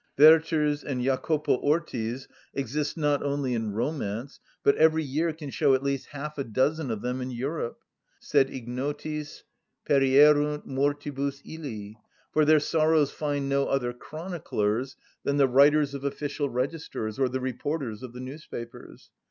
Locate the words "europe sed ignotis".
7.29-9.43